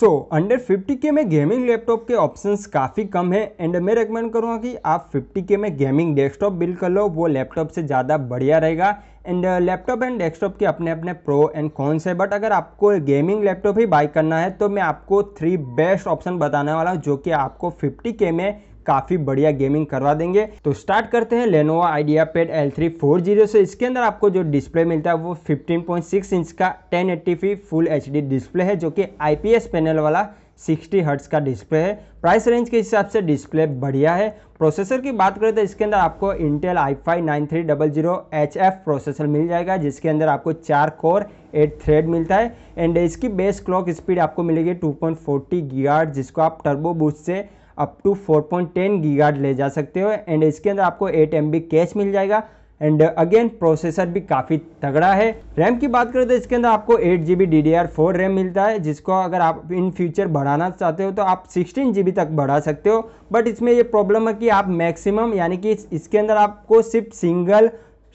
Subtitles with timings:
[0.00, 4.56] So under 50k में gaming laptop के options काफ़ी कम है एंड मैं रिकमेंड करूँगा
[4.56, 8.90] कि आप 50k में गेमिंग डेस्कटॉप बिल्ड कर लो, वो लैपटॉप से ज़्यादा बढ़िया रहेगा
[9.26, 13.44] एंड लैपटॉप एंड डेस्कटॉप के अपने अपने प्रो एंड कॉन्स है बट अगर आपको गेमिंग
[13.44, 17.16] लैपटॉप ही बाई करना है तो मैं आपको थ्री बेस्ट ऑप्शन बताने वाला हूँ, जो
[17.16, 21.88] कि आपको 50k में काफ़ी बढ़िया गेमिंग करवा देंगे। तो स्टार्ट करते हैं Lenovo
[22.26, 26.32] IdeaPad L three four zero से। इसके अंदर आपको जो डिस्प्ले मिलता है वो 15.6
[26.32, 30.26] इंच का 1080p फुल एचडी डिस्प्ले है, जो कि आईपीएस पैनल वाला
[30.60, 35.12] 60 हर्ट्स का डिस्प्ले है। प्राइस रेंज के हिसाब से डिस्प्ले बढ़िया है। प्रोसेसर की
[35.12, 38.74] बात करें तो इसके अंदर आपको Intel i five nine three double zero H F
[38.84, 43.60] processor मिल जाएगा, जिसके अंदर आपको चार कोर एट थ्रेड मिलता है। एंड इसकी बेस
[43.60, 45.60] क्लॉक स्पीड आपको मिलेगी टू पॉइंट फोर्टी
[46.06, 47.44] जिसको आप टर्बो बूस्ट से
[47.78, 51.96] अप टू 4.10 गीगार्ड ले जा सकते हो एंड इसके अंदर आपको 8 एम कैश
[51.96, 52.42] मिल जाएगा
[52.80, 56.96] एंड अगेन प्रोसेसर भी काफ़ी तगड़ा है। रैम की बात करें तो इसके अंदर आपको
[56.98, 60.26] eight G B D D R four RAM मिलता है, जिसको अगर आप इन फ्यूचर
[60.28, 63.00] बढ़ाना चाहते हो तो आप सिक्सटीन जी बी तक बढ़ा सकते हो
[63.32, 67.70] बट इसमें ये प्रॉब्लम है कि आप मैक्सिमम यानी कि इसके अंदर आपको सिर्फ़ सिंगल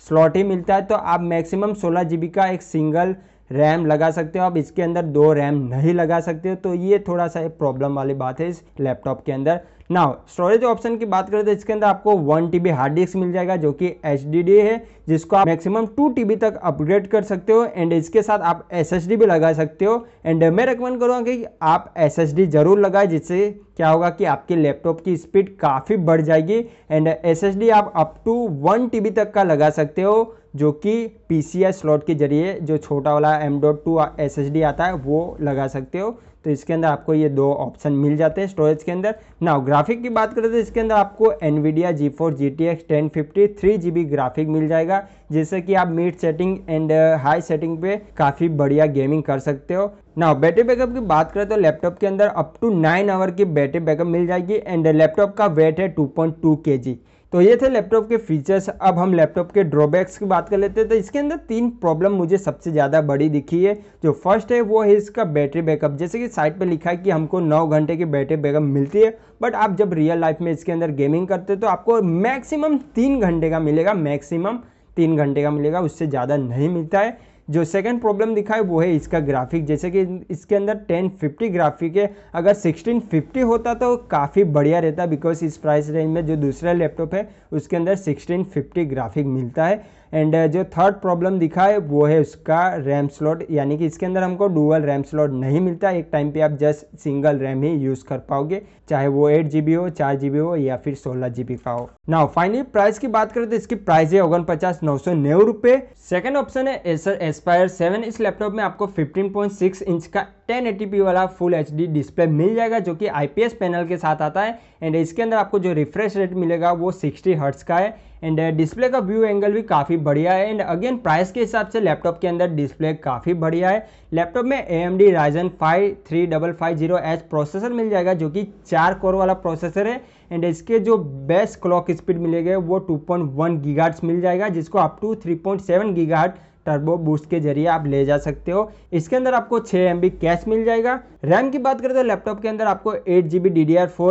[0.08, 3.16] स्लॉट ही मिलता है तो आप मैक्सिमम सोलह जी बी का एक सिंगल
[3.52, 7.00] रैम लगा सकते हो, आप इसके अंदर दो रैम नहीं लगा सकते हो तो ये
[7.08, 9.60] थोड़ा सा एक प्रॉब्लम वाली बात है इस लैपटॉप के अंदर।
[9.92, 13.32] नाउ स्टोरेज ऑप्शन की बात करें तो इसके अंदर आपको वन टी हार्ड डिस्क मिल
[13.34, 14.78] जाएगा जो कि HDD है,
[15.10, 19.18] जिसको आप मैक्सिमम टू टी तक अपग्रेड कर सकते हो एंड इसके साथ आप SSD
[19.20, 23.90] भी लगा सकते हो। एंड मैं रिकमेंड करूँगा कि आप एस ज़रूर लगाए, जिससे क्या
[23.90, 28.88] होगा कि आपके लैपटॉप की स्पीड काफ़ी बढ़ जाएगी। एंड SSD आप अप टू वन
[28.88, 33.38] टी तक का लगा सकते हो, जो कि PCI स्लॉट के ज़रिए जो छोटा वाला
[33.40, 37.30] एम डॉट टू एस आता है, वो लगा सकते हो। तो इसके अंदर आपको ये
[37.30, 40.80] दो ऑप्शन मिल जाते हैं स्टोरेज के अंदर। ना ग्राफिक की बात करें तो इसके
[40.80, 44.68] अंदर आपको Nvidia G four G T X ten fifty three G B graphic मिल
[44.68, 49.74] जाएगा, जिससे कि आप mid setting and high setting पे काफ़ी बढ़िया गेमिंग कर सकते
[49.74, 53.32] हो। ना बैटरी बैकअप की बात करें तो लैपटॉप के अंदर अप टू नाइन आवर
[53.32, 57.00] की बैटरी बैकअप मिल जाएगी एंड लैपटॉप का वेट है two point two K G
[57.34, 60.82] तो ये थे लैपटॉप के फीचर्स अब हम लैपटॉप के ड्रॉबैक्स की बात कर लेते
[60.82, 63.74] हैं। तो इसके अंदर तीन प्रॉब्लम मुझे सबसे ज़्यादा बड़ी दिखी है।
[64.04, 67.10] जो फ़र्स्ट है, वो है इसका बैटरी बैकअप जैसे कि साइट पे लिखा है कि
[67.10, 70.72] हमको नौ घंटे की बैटरी बैकअप मिलती है बट आप जब रियल लाइफ में इसके
[70.72, 74.60] अंदर गेमिंग करते हो तो आपको मैक्सिमम तीन घंटे का मिलेगा। मैक्सिमम
[74.98, 77.18] तीन घंटे का मिलेगा, उससे ज़्यादा नहीं मिलता है।
[77.52, 80.02] जो सेकंड प्रॉब्लम दिखा है, वो है इसका ग्राफिक जैसे कि
[80.32, 85.90] इसके अंदर 1050 ग्राफिक है। अगर 1650 होता तो काफ़ी बढ़िया रहता बिकॉज़ इस प्राइस
[85.90, 90.64] रेंज में जो दूसरा लैपटॉप है, उसके अंदर 1650 ग्राफिक मिलता है। एंड uh, जो
[90.64, 94.82] थर्ड प्रॉब्लम दिखा है वो है उसका रैम स्लॉट यानी कि इसके अंदर हमको डुअल
[94.82, 98.62] रैम स्लॉट नहीं मिलता। एक टाइम पे आप जस्ट सिंगल रैम ही यूज़ कर पाओगे
[98.90, 102.28] चाहे वो एट जी हो चार जी हो या फिर सोलह जी का हो। नाउ
[102.28, 105.78] फाइनली प्राइस की बात करें तो इसकी प्राइस है ओगन पचास नौ सौ नेव रुपये
[106.10, 111.26] सेकेंड ऑप्शन है एसर एस्पायर सेवन इस लैपटॉप में आपको 15.6 इंच का 1080p वाला
[111.26, 115.22] फुल एचडी डिस्प्ले मिल जाएगा जो कि आईपीएस पैनल के साथ आता है। एंड इसके
[115.22, 119.00] अंदर आपको जो रिफ्रेश रेट मिलेगा वो 60 हर्ट्स का है। एंड डिस्प्ले uh, का
[119.00, 122.50] व्यू एंगल भी काफ़ी बढ़िया है। एंड अगेन प्राइस के हिसाब से लैपटॉप के अंदर
[122.50, 126.98] डिस्प्ले काफ़ी बढ़िया है। लैपटॉप में A M D Ryzen five three double five zero
[126.98, 131.60] H processor मिल जाएगा जो कि चार कोर वाला प्रोसेसर है। एंड इसके जो बेस्ट
[131.62, 136.34] क्लॉक स्पीड मिलेगा वो टू पॉइंट वन गीगाट्स मिल जाएगा जिसको up to 3.7 point
[136.66, 140.44] turbo boost के ज़रिए आप ले जा सकते हो। इसके अंदर आपको छः एम कैश
[140.48, 143.50] मिल जाएगा। रैम की बात करें तो लैपटॉप के अंदर आपको एट जी बी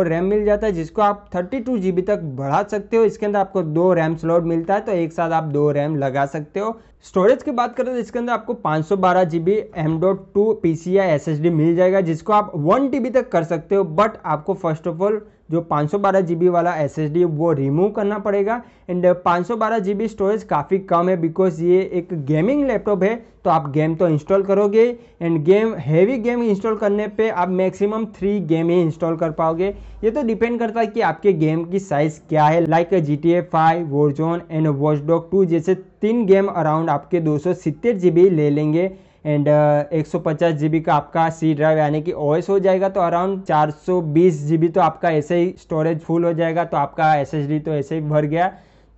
[0.03, 3.61] रैम मिल जाता है, जिसको आप थर्टी टू तक बढ़ा सकते हो। इसके अंदर आपको
[3.63, 7.43] दो रैम स्लॉट मिलता है तो एक साथ आप दो रैम लगा सकते हो। स्टोरेज
[7.43, 10.51] की बात करें तो इसके अंदर आपको पाँच सौ बारह G B M dot two
[10.53, 13.43] P C I S S D मिल जाएगा, जिसको आप वन टी बी तक कर
[13.43, 18.17] सकते हो। बट आपको फ़र्स्ट ऑफ़ ऑल जो 512 जीबी वाला एसएसडी वो रिमूव करना
[18.19, 23.49] पड़ेगा। एंड 512 जीबी स्टोरेज काफ़ी कम है बिकॉज़ ये एक गेमिंग लैपटॉप है तो
[23.49, 24.85] आप गेम तो इंस्टॉल करोगे।
[25.21, 29.73] And game heavy game install करने पे आप मैक्सिमम थ्री गेम ही इंस्टॉल कर पाओगे।
[30.03, 33.31] ये तो डिपेंड करता है कि आपके गेम की साइज़ क्या है। Like G T
[33.31, 37.53] A five Warzone and watchdog two जैसे तीन गेम अराउंड आपके दो सौ
[37.85, 38.91] ले लेंगे।
[39.25, 43.71] एंड एक सौ का आपका सी ड्राइव यानी कि ओएस हो जाएगा तो अराउंड चार
[43.71, 47.31] सौ तो आपका ऐसे ही स्टोरेज फुल हो जाएगा तो आपका एस
[47.65, 48.51] तो ऐसे ही भर गया।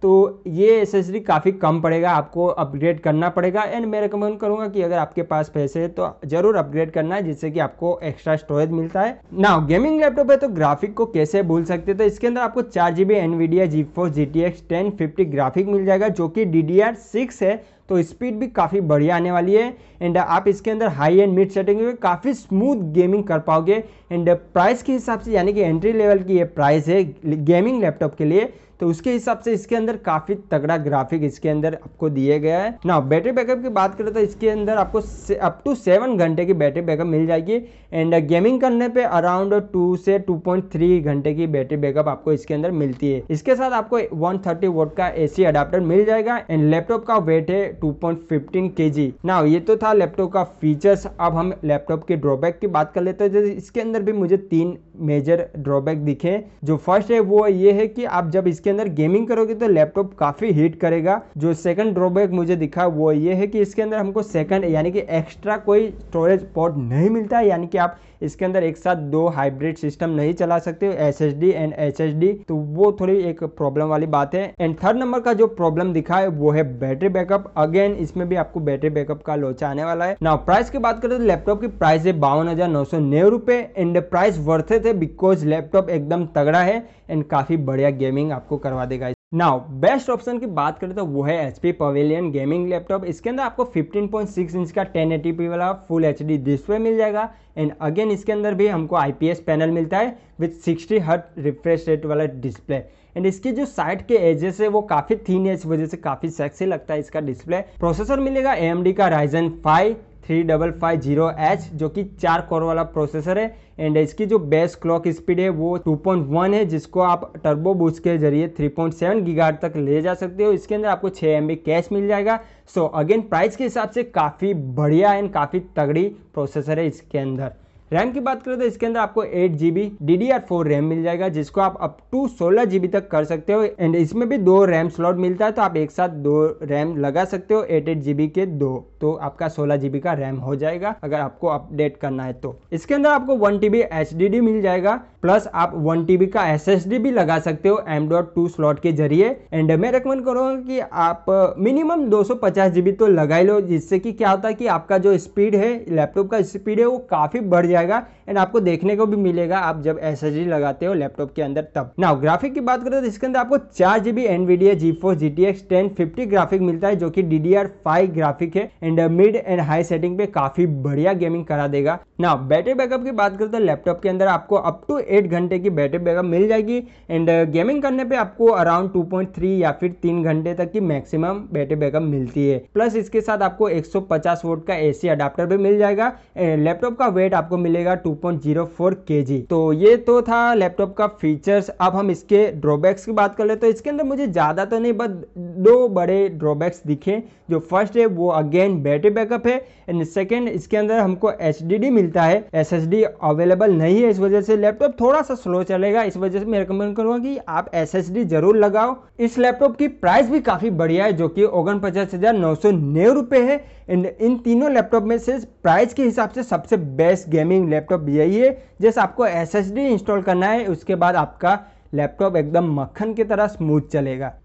[0.03, 4.81] तो ये एसेसरी काफ़ी कम पड़ेगा, आपको अपग्रेड करना पड़ेगा। एंड मैं रिकमेंड करूँगा कि
[4.81, 8.71] अगर आपके पास पैसे है तो ज़रूर अपग्रेड करना है जिससे कि आपको एक्स्ट्रा स्टोरेज
[8.71, 11.97] मिलता है। ना गेमिंग लैपटॉप है तो ग्राफिक को कैसे भूल सकते हैं?
[11.97, 15.25] तो इसके अंदर आपको चार G B Nvidia G four G T X ten fifty
[15.27, 17.55] graphic मिल जाएगा जो कि डी डी आर सिक्स है।
[17.89, 21.51] तो स्पीड भी काफ़ी बढ़िया आने वाली है एंड आप इसके अंदर हाई एंड मिड
[21.51, 25.93] सेटिंग में काफ़ी स्मूथ गेमिंग कर पाओगे एंड प्राइस के हिसाब से यानी कि एंट्री
[25.93, 29.97] लेवल की ये प्राइस है गेमिंग लैपटॉप के लिए तो उसके हिसाब से इसके अंदर
[29.97, 34.11] काफ़ी तगड़ा ग्राफिक इसके अंदर आपको दिए गया है। ना बैटरी बैकअप की बात करें
[34.13, 35.01] तो इसके अंदर आपको
[35.37, 37.61] अप टू सेवन घंटे की बैटरी बैकअप मिल जाएगी
[37.93, 42.33] एंड गेमिंग करने पे अराउंड टू से टू पॉइंट थ्री घंटे की बैटरी बैकअप आपको
[42.33, 46.41] इसके अंदर मिलती है। इसके साथ आपको वन थर्टी वोट का एसी अडाप्टर मिल जाएगा
[46.49, 50.31] एंड लैपटॉप का वेट है two point fifteen K G ना ये तो था लैपटॉप
[50.33, 53.43] का फीचर्स अब हम लैपटॉप के ड्रॉबैक की बात कर लेते हैं.
[53.45, 58.05] इसके अंदर भी मुझे तीन मेजर ड्रॉबैक दिखे जो फ़र्स्ट है, वो ये है कि
[58.05, 61.21] आप जब इसके अंदर गेमिंग करोगे तो लैपटॉप काफ़ी हीट करेगा.
[61.37, 65.03] जो सेकंड ड्रॉबैक मुझे दिखा, वो ये है कि इसके अंदर हमको सेकंड यानी कि
[65.11, 67.39] एक्स्ट्रा कोई स्टोरेज पोर्ट नहीं मिलता.
[67.41, 71.33] यानी कि आप इसके अंदर एक साथ दो हाइब्रिड सिस्टम नहीं चला सकते S S
[71.35, 74.97] D and H H D तो वो थोड़ी एक प्रॉब्लम वाली बात है। एंड थर्ड
[74.97, 78.89] नंबर का जो प्रॉब्लम दिखा है, वो है बैटरी बैकअप अगेन इसमें भी आपको बैटरी
[78.91, 82.05] बैकअप का लोचा आने वाला है। ना प्राइस की बात करें तो लैपटॉप की प्राइस
[82.05, 86.61] है बावन हज़ार नौ सौ नौ रुपए। एंड प्राइस वर्थ थे बिकॉज़ लैपटॉप एकदम तगड़ा
[86.61, 86.77] है।
[87.09, 91.21] एंड काफ़ी बढ़िया गेमिंग आपको करवा देगा। नाउ बेस्ट ऑप्शन की बात करें तो वो
[91.23, 96.05] है H P Pavilion gaming laptop इसके अंदर आपको 15.6 इंच का 1080p वाला फुल
[96.05, 97.23] एच डी डिस्प्ले मिल जाएगा।
[97.57, 102.05] एंड अगेन इसके अंदर भी हमको आईपीएस पैनल मिलता है विथ 60 हर्ट रिफ्रेश रेट
[102.05, 102.75] वाला डिस्प्ले
[103.15, 106.29] एंड इसकी जो साइड के एजेस है, वो काफ़ी थीन है इस वजह से काफ़ी
[106.31, 111.29] सेक्सी लगता है इसका डिस्प्ले प्रोसेसर मिलेगा AMD का Ryzen five three double five zero
[111.41, 115.47] H, जो कि चार कोर वाला प्रोसेसर है। एंड इसकी जो बेस्ट क्लॉक स्पीड है,
[115.49, 120.43] वो 2.1 है, जिसको आप टर्बो बूस्ट के ज़रिए 3.7 पॉइंट तक ले जा सकते
[120.43, 122.39] हो। इसके अंदर आपको छः एम कैश मिल जाएगा।
[122.75, 127.51] सो अगेन प्राइस के हिसाब से काफ़ी बढ़िया एंड काफ़ी तगड़ी प्रोसेसर है इसके अंदर।
[127.91, 130.67] रैम की बात करें तो इसके अंदर आपको eight G B D D R four
[130.67, 134.27] RAM मिल जाएगा, जिसको आप अप टू सोलह जीबी तक कर सकते हो। एंड इसमें
[134.29, 137.63] भी दो रैम स्लॉट मिलता है तो आप एक साथ दो रैम लगा सकते हो,
[137.63, 141.47] एट एट जीबी के दो। तो आपका सोलह जीबी का रैम हो जाएगा, अगर आपको
[141.47, 145.01] अपडेट करना है तो। इसके अंदर आपको one T B H D D मिल जाएगा
[145.23, 146.41] प्लस आप वन टीबी का
[146.85, 150.55] डी भी लगा सकते हो एम डॉट टू स्लॉट के ज़रिए। एंड मैं रिकमेंड करूँगा
[150.63, 151.25] कि आप
[151.59, 154.97] मिनिमम दो सौ पचास जीबी तो लगा लो, जिससे कि क्या होता है कि आपका
[154.97, 159.05] जो स्पीड है लैपटॉप का स्पीड है, वो काफ़ी बढ़ जाएगा एंड आपको देखने को
[159.05, 162.83] भी मिलेगा आप जब SSD लगाते हो लैपटॉप के अंदर तब। ना ग्राफिक की बात
[162.83, 166.61] करें तो इसके अंदर आपको चार GB NVIDIA GeForce G T X ten fifty graphic
[166.61, 170.17] मिलता है, जो कि D D R five graphic है and mid and high setting
[170.17, 174.09] पे काफ़ी बढ़िया गेमिंग करा देगा। ना बैटरी बैकअप की बात करें तो लैपटॉप के
[174.09, 176.77] अंदर आपको अप टू एट घंटे की बैटरी बैकअप मिल जाएगी।
[177.09, 180.71] एंड गेमिंग uh, करने पे आपको अराउंड टू पॉइंट थ्री या फिर तीन घंटे तक
[180.71, 184.75] की मैक्सिमम बैटरी बैकअप मिलती है। प्लस इसके साथ आपको एक सौ पचास वोट का
[184.77, 189.21] एसी अडाप्टर भी मिल जाएगा। लैपटॉप का वेट आपको मिलेगा टू पॉइंट ज़ीरो फोर के
[189.23, 193.45] जी तो ये तो था लैपटॉप का फीचर्स अब हम इसके ड्रॉबैक्स की बात कर
[193.45, 197.21] ले तो इसके अंदर मुझे ज़्यादा तो नहीं बस दो बड़े ड्रॉबैक्स दिखे।
[197.51, 199.55] जो फ़र्स्ट है वो अगेन बैटरी बैकअप है।
[199.89, 204.57] एंड सेकेंड इसके अंदर हमको एच मिलता है। एस अवेलेबल नहीं है इस वजह से
[204.57, 208.57] लैपटॉप थोड़ा सा स्लो चलेगा, इस वजह से मैं रिकमेंड करूँगा कि आप एसएसडी ज़रूर
[208.57, 212.53] लगाओ। इस लैपटॉप की प्राइस भी काफ़ी बढ़िया है, जो कि ओगन पचास हज़ार नौ
[212.55, 212.71] सौ
[213.13, 217.69] रुपए है। एंड इन तीनों लैपटॉप में से प्राइस के हिसाब से सबसे बेस्ट गेमिंग
[217.69, 221.59] लैपटॉप यही है, जैसे आपको एसएसडी इंस्टॉल करना है, उसके बाद आपका
[221.93, 224.33] लैपटॉप एकदम मक्खन की तरह स्मूथ चलेगा।